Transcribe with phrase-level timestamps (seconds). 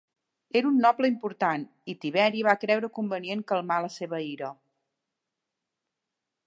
[0.59, 4.53] Era un noble important, i Tiberi va creure convenient calmar la seva ira.